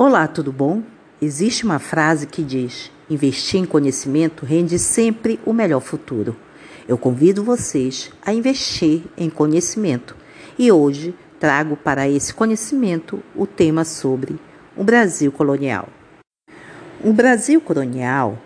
Olá, 0.00 0.28
tudo 0.28 0.52
bom? 0.52 0.84
Existe 1.20 1.64
uma 1.64 1.80
frase 1.80 2.24
que 2.28 2.40
diz: 2.40 2.88
investir 3.10 3.58
em 3.58 3.64
conhecimento 3.64 4.46
rende 4.46 4.78
sempre 4.78 5.40
o 5.44 5.52
melhor 5.52 5.80
futuro. 5.80 6.36
Eu 6.86 6.96
convido 6.96 7.42
vocês 7.42 8.08
a 8.24 8.32
investir 8.32 9.02
em 9.16 9.28
conhecimento 9.28 10.14
e 10.56 10.70
hoje 10.70 11.16
trago 11.40 11.76
para 11.76 12.08
esse 12.08 12.32
conhecimento 12.32 13.20
o 13.34 13.44
tema 13.44 13.84
sobre 13.84 14.38
o 14.76 14.84
Brasil 14.84 15.32
colonial. 15.32 15.88
O 17.02 17.12
Brasil 17.12 17.60
colonial 17.60 18.38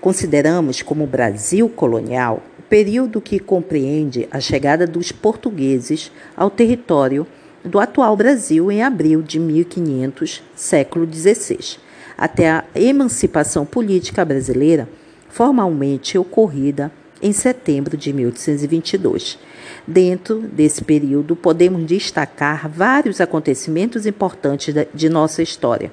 consideramos 0.00 0.80
como 0.80 1.06
Brasil 1.06 1.68
colonial 1.68 2.42
o 2.58 2.62
período 2.62 3.20
que 3.20 3.38
compreende 3.38 4.26
a 4.30 4.40
chegada 4.40 4.86
dos 4.86 5.12
portugueses 5.12 6.10
ao 6.34 6.48
território 6.48 7.26
do 7.66 7.80
atual 7.80 8.16
Brasil 8.16 8.70
em 8.70 8.82
abril 8.82 9.20
de 9.20 9.38
1500, 9.38 10.42
século 10.54 11.06
XVI, 11.12 11.78
até 12.16 12.48
a 12.48 12.64
emancipação 12.74 13.66
política 13.66 14.24
brasileira 14.24 14.88
formalmente 15.28 16.16
ocorrida 16.16 16.90
em 17.20 17.32
setembro 17.32 17.96
de 17.96 18.12
1822. 18.12 19.38
Dentro 19.86 20.40
desse 20.40 20.82
período, 20.82 21.34
podemos 21.34 21.84
destacar 21.84 22.68
vários 22.68 23.20
acontecimentos 23.20 24.06
importantes 24.06 24.74
de 24.94 25.08
nossa 25.08 25.42
história, 25.42 25.92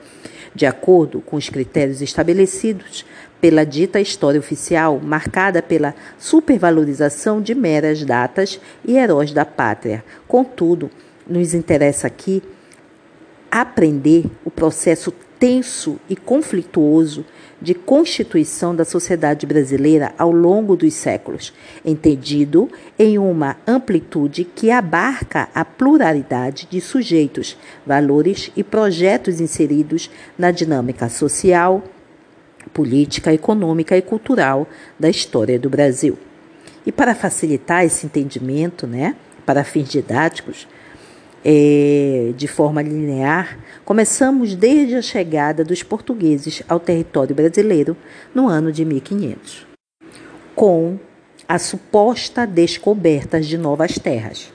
de 0.53 0.65
acordo 0.65 1.21
com 1.21 1.35
os 1.35 1.49
critérios 1.49 2.01
estabelecidos 2.01 3.05
pela 3.41 3.65
dita 3.65 3.99
história 3.99 4.39
oficial, 4.39 5.01
marcada 5.03 5.61
pela 5.61 5.93
supervalorização 6.17 7.41
de 7.41 7.53
meras 7.53 8.03
datas 8.03 8.59
e 8.85 8.95
heróis 8.95 9.33
da 9.33 9.43
pátria. 9.43 10.03
Contudo, 10.27 10.89
nos 11.27 11.53
interessa 11.53 12.07
aqui 12.07 12.41
aprender 13.51 14.25
o 14.43 14.49
processo 14.49 15.13
tenso 15.43 15.99
e 16.09 16.15
conflituoso 16.15 17.25
de 17.61 17.73
constituição 17.73 18.75
da 18.75 18.83
sociedade 18.83 19.45
brasileira 19.45 20.13
ao 20.17 20.31
longo 20.31 20.75
dos 20.75 20.93
séculos, 20.93 21.53
entendido 21.85 22.69
em 22.97 23.17
uma 23.17 23.57
amplitude 23.67 24.43
que 24.43 24.71
abarca 24.71 25.49
a 25.53 25.63
pluralidade 25.63 26.67
de 26.69 26.81
sujeitos, 26.81 27.57
valores 27.85 28.51
e 28.55 28.63
projetos 28.63 29.39
inseridos 29.39 30.09
na 30.37 30.49
dinâmica 30.49 31.07
social, 31.07 31.83
política, 32.73 33.33
econômica 33.33 33.97
e 33.97 34.01
cultural 34.01 34.67
da 34.99 35.09
história 35.09 35.59
do 35.59 35.69
Brasil. 35.69 36.17
E 36.85 36.91
para 36.91 37.13
facilitar 37.13 37.85
esse 37.85 38.05
entendimento, 38.05 38.87
né, 38.87 39.15
para 39.45 39.63
fins 39.63 39.89
didáticos, 39.89 40.67
é, 41.43 42.31
de 42.35 42.47
forma 42.47 42.81
linear, 42.81 43.59
começamos 43.83 44.55
desde 44.55 44.95
a 44.95 45.01
chegada 45.01 45.63
dos 45.63 45.83
portugueses 45.83 46.63
ao 46.67 46.79
território 46.79 47.35
brasileiro 47.35 47.97
no 48.33 48.47
ano 48.47 48.71
de 48.71 48.85
1500, 48.85 49.67
com 50.55 50.97
a 51.47 51.59
suposta 51.59 52.47
descoberta 52.47 53.41
de 53.41 53.57
novas 53.57 53.99
terras. 53.99 54.53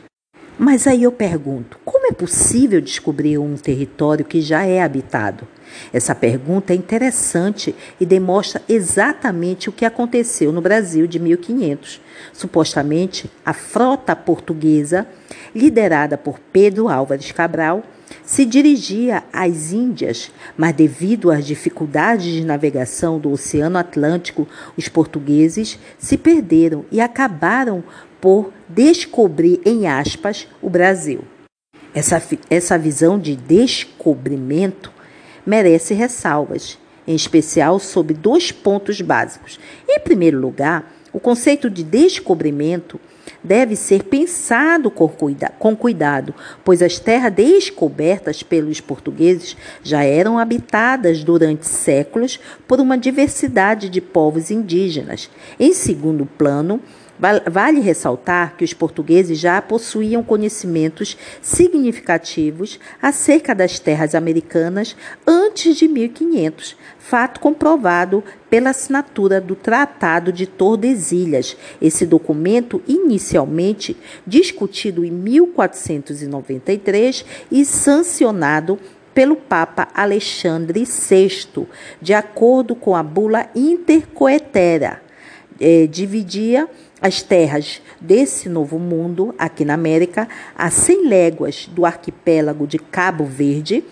Mas 0.58 0.86
aí 0.86 1.02
eu 1.02 1.12
pergunto: 1.12 1.78
como 1.84 2.06
é 2.06 2.12
possível 2.12 2.80
descobrir 2.80 3.38
um 3.38 3.54
território 3.56 4.24
que 4.24 4.40
já 4.40 4.64
é 4.64 4.82
habitado? 4.82 5.46
Essa 5.92 6.14
pergunta 6.14 6.72
é 6.72 6.76
interessante 6.76 7.74
e 8.00 8.06
demonstra 8.06 8.62
exatamente 8.68 9.68
o 9.68 9.72
que 9.72 9.84
aconteceu 9.84 10.52
no 10.52 10.60
Brasil 10.60 11.06
de 11.06 11.18
1500. 11.18 12.00
Supostamente, 12.32 13.30
a 13.44 13.52
frota 13.52 14.14
portuguesa, 14.14 15.06
liderada 15.54 16.18
por 16.18 16.38
Pedro 16.52 16.88
Álvares 16.88 17.32
Cabral, 17.32 17.82
se 18.24 18.44
dirigia 18.44 19.24
às 19.32 19.72
Índias, 19.72 20.30
mas 20.56 20.74
devido 20.74 21.30
às 21.30 21.46
dificuldades 21.46 22.26
de 22.26 22.44
navegação 22.44 23.18
do 23.18 23.30
Oceano 23.30 23.78
Atlântico, 23.78 24.46
os 24.76 24.88
portugueses 24.88 25.78
se 25.98 26.16
perderam 26.16 26.84
e 26.90 27.00
acabaram 27.00 27.82
por 28.20 28.52
descobrir, 28.68 29.60
em 29.64 29.86
aspas, 29.86 30.48
o 30.60 30.68
Brasil. 30.68 31.22
Essa, 31.94 32.22
essa 32.50 32.78
visão 32.78 33.18
de 33.18 33.34
descobrimento 33.34 34.92
merece 35.48 35.94
ressalvas, 35.94 36.78
em 37.06 37.14
especial 37.14 37.78
sobre 37.78 38.12
dois 38.12 38.52
pontos 38.52 39.00
básicos. 39.00 39.58
Em 39.88 39.98
primeiro 39.98 40.38
lugar, 40.38 40.92
o 41.10 41.18
conceito 41.18 41.70
de 41.70 41.82
descobrimento 41.82 43.00
deve 43.42 43.74
ser 43.74 44.02
pensado 44.04 44.90
com, 44.90 45.08
cuida 45.08 45.50
com 45.58 45.74
cuidado, 45.74 46.34
pois 46.62 46.82
as 46.82 46.98
terras 46.98 47.32
descobertas 47.32 48.42
pelos 48.42 48.78
portugueses 48.82 49.56
já 49.82 50.04
eram 50.04 50.38
habitadas 50.38 51.24
durante 51.24 51.66
séculos 51.66 52.38
por 52.66 52.78
uma 52.78 52.98
diversidade 52.98 53.88
de 53.88 54.02
povos 54.02 54.50
indígenas. 54.50 55.30
Em 55.58 55.72
segundo 55.72 56.26
plano, 56.26 56.78
Vale 57.18 57.80
ressaltar 57.80 58.56
que 58.56 58.64
os 58.64 58.72
portugueses 58.72 59.40
já 59.40 59.60
possuíam 59.60 60.22
conhecimentos 60.22 61.18
significativos 61.42 62.78
acerca 63.02 63.56
das 63.56 63.80
terras 63.80 64.14
americanas 64.14 64.96
antes 65.26 65.76
de 65.76 65.88
1500, 65.88 66.76
fato 66.98 67.40
comprovado 67.40 68.22
pela 68.48 68.70
assinatura 68.70 69.40
do 69.40 69.56
Tratado 69.56 70.32
de 70.32 70.46
Tordesilhas. 70.46 71.56
Esse 71.82 72.06
documento, 72.06 72.80
inicialmente 72.86 73.96
discutido 74.24 75.04
em 75.04 75.10
1493 75.10 77.24
e 77.50 77.64
sancionado 77.64 78.78
pelo 79.12 79.34
Papa 79.34 79.88
Alexandre 79.92 80.84
VI, 80.84 81.66
de 82.00 82.14
acordo 82.14 82.76
com 82.76 82.94
a 82.94 83.02
bula 83.02 83.50
intercoetera, 83.56 85.02
eh, 85.60 85.88
dividia 85.88 86.68
as 87.00 87.22
terras 87.22 87.80
desse 88.00 88.48
novo 88.48 88.78
mundo, 88.78 89.34
aqui 89.38 89.64
na 89.64 89.74
América, 89.74 90.28
a 90.56 90.70
100 90.70 91.08
léguas 91.08 91.68
do 91.72 91.86
arquipélago 91.86 92.66
de 92.66 92.78
Cabo 92.78 93.24
Verde, 93.24 93.84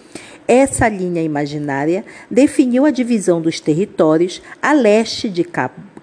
essa 0.49 0.89
linha 0.89 1.23
imaginária 1.23 2.05
definiu 2.31 2.85
a 2.85 2.91
divisão 2.91 3.41
dos 3.41 3.61
territórios 3.61 4.43
a 4.63 4.73
leste 4.73 5.29
de 5.29 5.45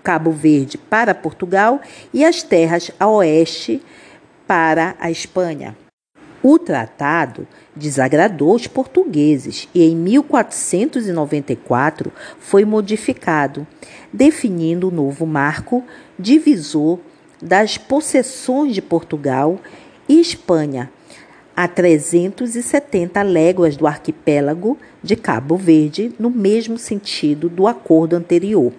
Cabo 0.03 0.31
Verde 0.31 0.77
para 0.77 1.15
Portugal 1.15 1.79
e 2.13 2.25
as 2.25 2.43
terras 2.43 2.91
a 2.99 3.07
oeste 3.07 3.81
para 4.45 4.97
a 4.99 5.09
Espanha. 5.09 5.77
O 6.43 6.59
tratado 6.59 7.47
desagradou 7.73 8.53
os 8.53 8.67
portugueses 8.67 9.67
e 9.73 9.81
em 9.81 9.95
1494 9.95 12.11
foi 12.37 12.65
modificado, 12.65 13.65
definindo 14.11 14.89
o 14.89 14.91
novo 14.91 15.25
marco 15.25 15.85
divisor 16.17 16.99
das 17.41 17.77
possessões 17.77 18.73
de 18.73 18.81
Portugal 18.81 19.59
e 20.07 20.19
Espanha, 20.19 20.91
a 21.55 21.67
370 21.67 23.21
léguas 23.21 23.75
do 23.75 23.85
arquipélago 23.85 24.77
de 25.03 25.15
Cabo 25.15 25.55
Verde, 25.55 26.13
no 26.17 26.29
mesmo 26.29 26.77
sentido 26.77 27.49
do 27.49 27.67
acordo 27.67 28.15
anterior. 28.15 28.71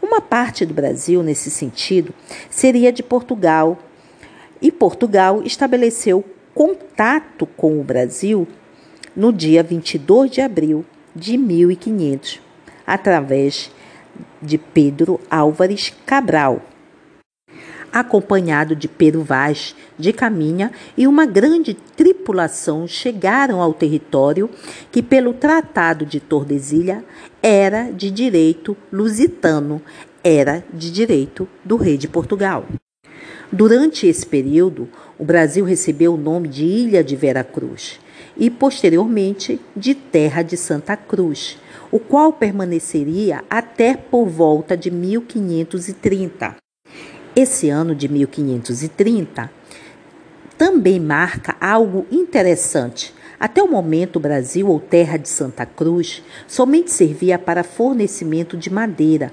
Uma 0.00 0.20
parte 0.20 0.66
do 0.66 0.74
Brasil, 0.74 1.22
nesse 1.22 1.50
sentido, 1.50 2.12
seria 2.50 2.92
de 2.92 3.02
Portugal, 3.02 3.78
e 4.60 4.70
Portugal 4.70 5.42
estabeleceu 5.42 6.24
contato 6.54 7.46
com 7.56 7.80
o 7.80 7.82
Brasil 7.82 8.46
no 9.16 9.32
dia 9.32 9.62
22 9.62 10.30
de 10.30 10.40
abril 10.40 10.84
de 11.16 11.36
1500, 11.36 12.40
através 12.86 13.70
de 14.40 14.58
Pedro 14.58 15.20
Álvares 15.30 15.92
Cabral 16.06 16.62
acompanhado 17.92 18.74
de 18.74 18.88
Pedro 18.88 19.22
Vaz 19.22 19.74
de 19.98 20.12
Caminha 20.12 20.72
e 20.96 21.06
uma 21.06 21.26
grande 21.26 21.74
tripulação 21.74 22.88
chegaram 22.88 23.60
ao 23.60 23.74
território 23.74 24.48
que, 24.90 25.02
pelo 25.02 25.34
Tratado 25.34 26.06
de 26.06 26.18
Tordesilha, 26.18 27.04
era 27.42 27.90
de 27.90 28.10
direito 28.10 28.76
lusitano, 28.90 29.82
era 30.24 30.64
de 30.72 30.90
direito 30.90 31.46
do 31.64 31.76
rei 31.76 31.98
de 31.98 32.08
Portugal. 32.08 32.66
Durante 33.50 34.06
esse 34.06 34.24
período, 34.24 34.88
o 35.18 35.24
Brasil 35.24 35.64
recebeu 35.64 36.14
o 36.14 36.16
nome 36.16 36.48
de 36.48 36.64
Ilha 36.64 37.04
de 37.04 37.14
Veracruz 37.14 38.00
e, 38.34 38.48
posteriormente, 38.48 39.60
de 39.76 39.94
Terra 39.94 40.42
de 40.42 40.56
Santa 40.56 40.96
Cruz, 40.96 41.58
o 41.90 41.98
qual 41.98 42.32
permaneceria 42.32 43.44
até 43.50 43.94
por 43.94 44.26
volta 44.26 44.74
de 44.74 44.90
1530. 44.90 46.56
Esse 47.34 47.70
ano 47.70 47.94
de 47.94 48.08
1530 48.10 49.50
também 50.58 51.00
marca 51.00 51.56
algo 51.58 52.06
interessante. 52.10 53.14
Até 53.40 53.62
o 53.62 53.68
momento, 53.68 54.16
o 54.16 54.20
Brasil, 54.20 54.68
ou 54.68 54.78
Terra 54.78 55.16
de 55.16 55.30
Santa 55.30 55.64
Cruz, 55.64 56.22
somente 56.46 56.90
servia 56.90 57.38
para 57.38 57.64
fornecimento 57.64 58.54
de 58.54 58.70
madeira, 58.70 59.32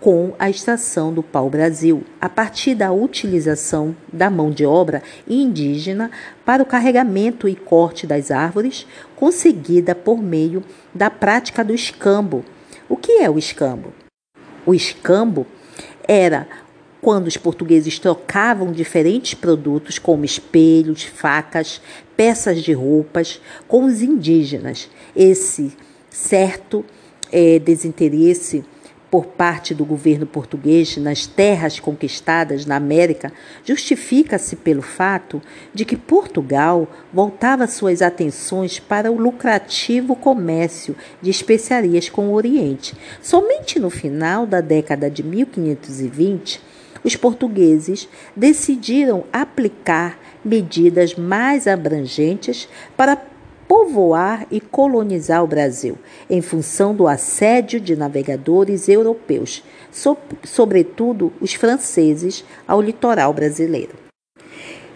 com 0.00 0.34
a 0.40 0.50
extração 0.50 1.14
do 1.14 1.22
pau-brasil, 1.22 2.02
a 2.20 2.28
partir 2.28 2.74
da 2.74 2.90
utilização 2.90 3.96
da 4.12 4.28
mão 4.28 4.50
de 4.50 4.66
obra 4.66 5.00
indígena 5.26 6.10
para 6.44 6.64
o 6.64 6.66
carregamento 6.66 7.48
e 7.48 7.54
corte 7.54 8.08
das 8.08 8.32
árvores, 8.32 8.88
conseguida 9.14 9.94
por 9.94 10.20
meio 10.20 10.64
da 10.92 11.08
prática 11.08 11.64
do 11.64 11.72
escambo. 11.72 12.44
O 12.88 12.96
que 12.96 13.12
é 13.22 13.30
o 13.30 13.38
escambo? 13.38 13.92
O 14.66 14.74
escambo 14.74 15.46
era 16.06 16.46
quando 17.06 17.28
os 17.28 17.36
portugueses 17.36 18.00
trocavam 18.00 18.72
diferentes 18.72 19.32
produtos, 19.32 19.96
como 19.96 20.24
espelhos, 20.24 21.04
facas, 21.04 21.80
peças 22.16 22.64
de 22.64 22.72
roupas, 22.72 23.40
com 23.68 23.84
os 23.84 24.02
indígenas. 24.02 24.90
Esse 25.14 25.72
certo 26.10 26.84
é, 27.30 27.60
desinteresse 27.60 28.64
por 29.08 29.26
parte 29.26 29.72
do 29.72 29.84
governo 29.84 30.26
português 30.26 30.96
nas 30.96 31.28
terras 31.28 31.78
conquistadas 31.78 32.66
na 32.66 32.74
América 32.74 33.32
justifica-se 33.64 34.56
pelo 34.56 34.82
fato 34.82 35.40
de 35.72 35.84
que 35.84 35.96
Portugal 35.96 36.88
voltava 37.12 37.68
suas 37.68 38.02
atenções 38.02 38.80
para 38.80 39.12
o 39.12 39.16
lucrativo 39.16 40.16
comércio 40.16 40.96
de 41.22 41.30
especiarias 41.30 42.08
com 42.08 42.30
o 42.30 42.34
Oriente. 42.34 42.96
Somente 43.22 43.78
no 43.78 43.90
final 43.90 44.44
da 44.44 44.60
década 44.60 45.08
de 45.08 45.22
1520, 45.22 46.66
os 47.04 47.16
portugueses 47.16 48.08
decidiram 48.34 49.24
aplicar 49.32 50.18
medidas 50.44 51.14
mais 51.14 51.66
abrangentes 51.66 52.68
para 52.96 53.16
povoar 53.68 54.46
e 54.50 54.60
colonizar 54.60 55.42
o 55.42 55.46
Brasil, 55.46 55.98
em 56.30 56.40
função 56.40 56.94
do 56.94 57.08
assédio 57.08 57.80
de 57.80 57.96
navegadores 57.96 58.88
europeus, 58.88 59.62
so 59.90 60.16
sobretudo 60.44 61.32
os 61.40 61.54
franceses, 61.54 62.44
ao 62.66 62.80
litoral 62.80 63.32
brasileiro. 63.32 63.94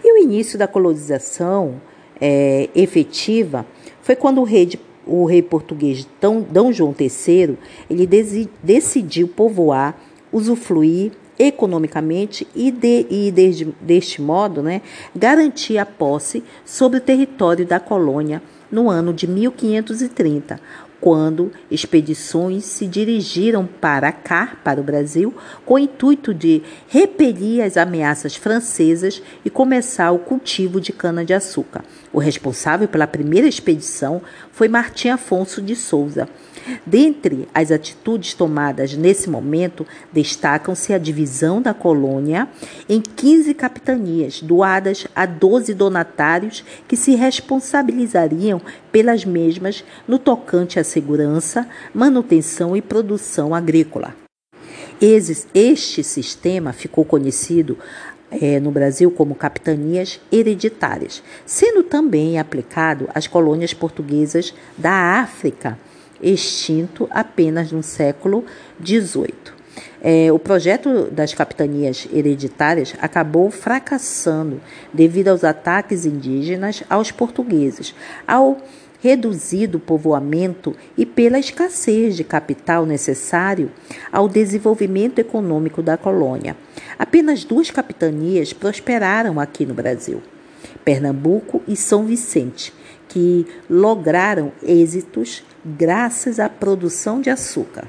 E 0.05 0.13
o 0.13 0.23
início 0.23 0.59
da 0.59 0.69
colonização 0.69 1.81
é, 2.21 2.69
efetiva 2.75 3.67
foi 4.03 4.15
quando 4.15 4.41
o 4.41 4.45
rei, 4.45 4.67
de, 4.67 4.81
o 5.07 5.25
rei 5.25 5.43
português 5.43 6.05
D. 6.05 6.73
João 6.73 6.95
III 6.99 7.59
ele 7.89 8.07
decidiu 8.63 9.29
povoar, 9.29 10.01
usufruir 10.33 11.13
economicamente 11.41 12.47
e, 12.55 12.71
de, 12.71 13.07
e 13.09 13.33
desde, 13.33 13.75
deste 13.81 14.21
modo 14.21 14.63
né, 14.63 14.83
garantir 15.17 15.79
a 15.79 15.87
posse 15.87 16.45
sobre 16.67 16.99
o 16.99 17.01
território 17.01 17.65
da 17.65 17.81
colônia 17.81 18.43
no 18.71 18.91
ano 18.91 19.13
de 19.15 19.27
1530, 19.27 20.61
quando 21.01 21.51
expedições 21.71 22.65
se 22.65 22.87
dirigiram 22.87 23.67
para 23.67 24.13
cá, 24.13 24.59
para 24.63 24.81
o 24.81 24.85
Brasil, 24.85 25.35
com 25.65 25.75
o 25.75 25.79
intuito 25.79 26.35
de 26.35 26.63
repelir 26.89 27.65
as 27.65 27.77
ameaças 27.77 28.37
francesas 28.37 29.23
e 29.45 29.49
começar 29.49 30.11
o 30.11 30.19
cultivo 30.19 30.81
de 30.81 30.93
cana-de-açúcar. 30.93 31.83
O 32.13 32.19
responsável 32.19 32.87
pela 32.87 33.07
primeira 33.07 33.49
expedição 33.49 34.21
foi 34.53 34.69
Martim 34.69 35.09
Afonso 35.09 35.63
de 35.63 35.75
Souza 35.75 36.29
Dentre 36.85 37.49
as 37.55 37.71
atitudes 37.71 38.35
tomadas 38.35 38.95
nesse 38.95 39.29
momento, 39.29 39.87
destacam-se 40.13 40.93
a 40.93 40.99
divisão 40.99 41.61
da 41.61 41.73
colônia 41.73 42.49
em 42.89 43.01
15 43.01 43.55
capitanias, 43.55 44.41
doadas 44.41 45.07
a 45.15 45.27
12 45.27 45.75
donatários 45.75 46.65
que 46.87 46.97
se 46.97 47.15
responsabilizariam 47.15 48.61
pelas 48.91 49.25
mesmas 49.25 49.85
no 50.07 50.19
tocante 50.19 50.79
à 50.79 50.85
segurança, 50.85 51.69
manutenção 51.95 52.77
e 52.77 52.83
produção 52.83 53.55
agrícola. 53.55 54.15
Este 55.01 56.05
sistema 56.05 56.73
ficou 56.73 57.05
conhecido 57.05 57.79
é, 58.31 58.61
no 58.61 58.71
Brasil 58.71 59.11
como 59.11 59.35
capitanias 59.35 60.21
hereditárias, 60.31 61.23
sendo 61.47 61.83
também 61.83 62.39
aplicado 62.39 63.09
às 63.15 63.27
colônias 63.27 63.75
portuguesas 63.75 64.55
da 64.77 65.21
África 65.21 65.79
extinto 66.23 67.09
apenas 67.11 67.73
no 67.73 67.83
século 67.83 68.45
XVIII. 68.85 69.60
É, 70.03 70.33
o 70.33 70.39
projeto 70.39 71.11
das 71.11 71.35
capitanias 71.35 72.09
hereditárias 72.13 72.95
acabou 73.01 73.51
fracassando 73.51 74.61
devido 74.93 75.29
aos 75.29 75.45
ataques 75.45 76.07
indígenas 76.07 76.83
aos 76.89 77.11
portugueses, 77.11 77.95
ao 78.27 78.59
reduzido 79.03 79.79
povoamento 79.79 80.77
e 80.97 81.05
pela 81.05 81.39
escassez 81.39 82.17
de 82.17 82.25
capital 82.25 82.85
necessário 82.85 83.71
ao 84.13 84.29
desenvolvimento 84.29 85.19
econômico 85.19 85.83
da 85.83 85.97
colônia. 85.97 86.57
Apenas 86.99 87.45
duas 87.45 87.71
capitanias 87.71 88.53
prosperaram 88.53 89.41
aqui 89.41 89.65
no 89.65 89.75
Brasil: 89.75 90.23
Pernambuco 90.85 91.63
e 91.67 91.75
São 91.77 92.05
Vicente, 92.05 92.73
que 93.09 93.47
lograram 93.69 94.53
êxitos 94.63 95.43
graças 95.65 96.39
à 96.39 96.49
produção 96.49 97.21
de 97.21 97.31
açúcar. 97.31 97.89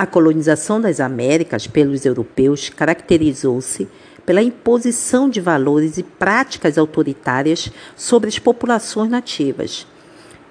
A 0.00 0.06
colonização 0.06 0.80
das 0.80 0.98
Américas 0.98 1.66
pelos 1.66 2.06
europeus 2.06 2.70
caracterizou-se 2.70 3.86
pela 4.24 4.42
imposição 4.42 5.28
de 5.28 5.42
valores 5.42 5.98
e 5.98 6.02
práticas 6.02 6.78
autoritárias 6.78 7.70
sobre 7.94 8.30
as 8.30 8.38
populações 8.38 9.10
nativas. 9.10 9.86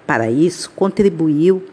Para 0.05 0.29
isso, 0.29 0.69
contribuiu 0.75 1.63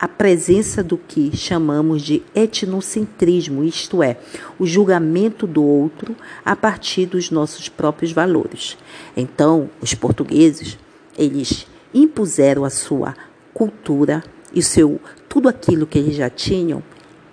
a 0.00 0.08
presença 0.08 0.82
do 0.82 0.96
que 0.96 1.36
chamamos 1.36 2.00
de 2.00 2.22
etnocentrismo, 2.34 3.62
isto 3.62 4.02
é, 4.02 4.16
o 4.58 4.64
julgamento 4.64 5.46
do 5.46 5.62
outro 5.62 6.16
a 6.42 6.56
partir 6.56 7.04
dos 7.04 7.30
nossos 7.30 7.68
próprios 7.68 8.12
valores. 8.12 8.78
Então, 9.14 9.68
os 9.82 9.92
portugueses 9.92 10.78
eles 11.18 11.66
impuseram 11.92 12.64
a 12.64 12.70
sua 12.70 13.14
cultura 13.52 14.24
e 14.54 14.62
seu 14.62 14.98
tudo 15.28 15.50
aquilo 15.50 15.86
que 15.86 15.98
eles 15.98 16.16
já 16.16 16.30
tinham 16.30 16.82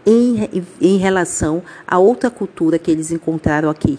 em, 0.06 0.50
em 0.82 0.98
relação 0.98 1.64
a 1.88 1.98
outra 1.98 2.30
cultura 2.30 2.78
que 2.80 2.92
eles 2.92 3.12
encontraram 3.12 3.70
aqui, 3.70 3.98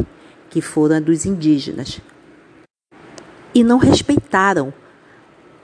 que 0.51 0.61
foram 0.61 0.97
a 0.97 1.01
dos 1.01 1.25
indígenas. 1.25 2.01
E 3.55 3.63
não 3.63 3.79
respeitaram 3.79 4.73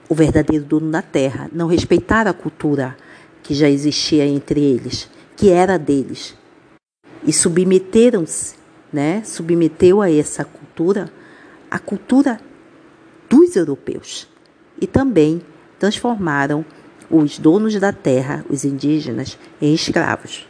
o 0.09 0.15
verdadeiro 0.15 0.65
dono 0.65 0.91
da 0.91 1.01
terra, 1.01 1.49
não 1.51 1.67
respeitaram 1.67 2.31
a 2.31 2.33
cultura 2.33 2.97
que 3.43 3.53
já 3.53 3.69
existia 3.69 4.25
entre 4.25 4.61
eles, 4.61 5.09
que 5.35 5.49
era 5.49 5.77
deles. 5.77 6.35
E 7.23 7.31
submeteram-se, 7.31 8.55
né? 8.91 9.23
Submeteu 9.23 10.01
a 10.01 10.11
essa 10.11 10.43
cultura 10.43 11.11
a 11.71 11.79
cultura 11.79 12.37
dos 13.29 13.55
europeus 13.55 14.27
e 14.79 14.85
também 14.85 15.41
transformaram 15.79 16.65
os 17.11 17.37
donos 17.37 17.79
da 17.79 17.91
terra, 17.91 18.45
os 18.49 18.63
indígenas, 18.63 19.37
em 19.61 19.73
escravos. 19.73 20.47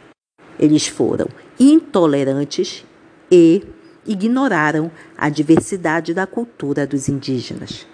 Eles 0.58 0.86
foram 0.86 1.26
intolerantes 1.58 2.84
e 3.30 3.62
ignoraram 4.06 4.90
a 5.16 5.28
diversidade 5.28 6.14
da 6.14 6.26
cultura 6.26 6.86
dos 6.86 7.08
indígenas. 7.08 7.86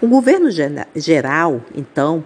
O 0.00 0.06
governo 0.06 0.48
geral, 0.94 1.60
então, 1.74 2.24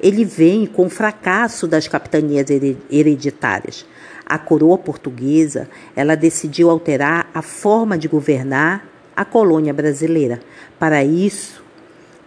ele 0.00 0.24
vem 0.24 0.66
com 0.66 0.86
o 0.86 0.90
fracasso 0.90 1.66
das 1.66 1.86
capitanias 1.86 2.46
hereditárias. 2.90 3.86
A 4.24 4.38
coroa 4.38 4.78
portuguesa, 4.78 5.68
ela 5.94 6.14
decidiu 6.14 6.70
alterar 6.70 7.28
a 7.34 7.42
forma 7.42 7.98
de 7.98 8.08
governar 8.08 8.88
a 9.14 9.24
colônia 9.24 9.74
brasileira. 9.74 10.40
Para 10.78 11.04
isso, 11.04 11.62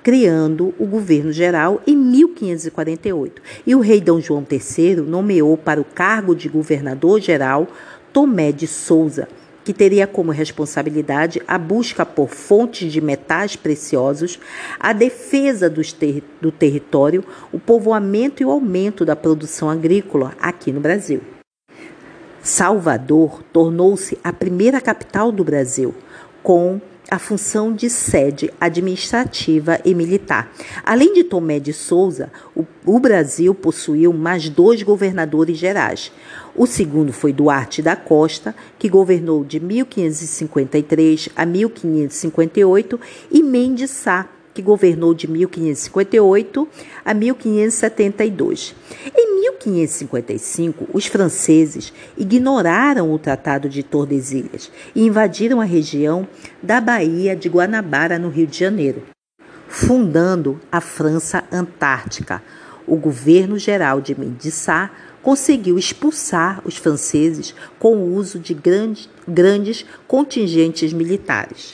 criando 0.04 0.74
o 0.78 0.86
governo 0.86 1.32
geral 1.32 1.82
em 1.88 1.96
1548. 1.96 3.42
E 3.66 3.74
o 3.74 3.80
rei 3.80 4.02
Dom 4.02 4.20
João 4.20 4.46
III 4.50 4.98
nomeou 4.98 5.58
para 5.58 5.80
o 5.80 5.86
cargo 5.86 6.36
de 6.36 6.50
governador 6.50 7.22
geral 7.22 7.68
Tomé 8.12 8.52
de 8.52 8.68
Souza, 8.68 9.28
que 9.64 9.74
teria 9.74 10.06
como 10.06 10.32
responsabilidade 10.32 11.42
a 11.48 11.58
busca 11.58 12.06
por 12.06 12.30
fontes 12.30 12.92
de 12.92 13.00
metais 13.00 13.56
preciosos, 13.56 14.38
a 14.78 14.92
defesa 14.92 15.74
ter 15.98 16.22
do 16.42 16.52
território, 16.52 17.24
o 17.52 17.58
povoamento 17.58 18.44
e 18.44 18.46
o 18.46 18.52
aumento 18.52 19.06
da 19.06 19.16
produção 19.16 19.70
agrícola 19.70 20.34
aqui 20.40 20.72
no 20.72 20.82
Brasil. 20.82 21.22
Salvador 22.42 23.42
tornou-se 23.54 24.20
a 24.22 24.34
primeira 24.34 24.82
capital 24.82 25.32
do 25.32 25.46
Brasil, 25.46 25.96
com 26.44 26.82
a 27.10 27.20
função 27.20 27.74
de 27.74 27.90
sede 27.90 28.52
administrativa 28.60 29.80
e 29.86 29.94
militar. 29.94 30.52
Além 30.84 31.14
de 31.14 31.24
Tomé 31.24 31.60
de 31.60 31.74
Souza, 31.74 32.32
o, 32.56 32.66
o, 32.86 33.00
Brasil 33.00 33.54
possuiu 33.54 34.14
mais 34.14 34.50
dois 34.50 34.82
governadores 34.84 35.58
gerais. 35.58 36.12
O 36.56 36.66
segundo 36.66 37.12
foi 37.12 37.34
Duarte 37.34 37.82
da 37.82 37.96
Costa, 37.96 38.56
que 38.80 38.90
governou 38.90 39.44
de 39.44 39.60
1553 39.60 41.30
a 41.36 41.46
1558, 41.46 43.00
e 43.32 43.44
Mendes 43.44 43.92
Sá, 43.92 44.28
que 44.54 44.62
governou 44.62 45.14
de 45.14 45.30
1558 45.30 46.68
a 47.04 47.14
1572. 47.14 48.76
Em 49.16 49.42
1555, 49.42 50.88
os 50.94 51.06
franceses 51.06 51.94
ignoraram 52.18 53.12
o 53.12 53.20
Tratado 53.20 53.68
de 53.68 53.84
Tordesilhas 53.84 54.72
e 54.96 55.04
invadiram 55.06 55.60
a 55.60 55.66
região 55.66 56.28
da 56.62 56.80
Baía 56.80 57.36
de 57.36 57.50
Guanabara, 57.50 58.20
no 58.20 58.30
Rio 58.30 58.48
de 58.48 58.58
Janeiro, 58.58 59.04
fundando 59.68 60.60
a 60.72 60.80
França 60.80 61.44
Antártica. 61.52 62.42
O 62.86 62.98
governo 62.98 63.58
geral 63.58 64.02
de 64.02 64.18
Médicis 64.18 64.90
conseguiu 65.22 65.80
expulsar 65.80 66.62
os 66.66 66.76
franceses 66.76 67.56
com 67.80 67.96
o 67.96 68.14
uso 68.14 68.38
de 68.38 68.54
grandes, 68.54 69.10
grandes 69.26 69.86
contingentes 70.06 70.92
militares. 70.92 71.72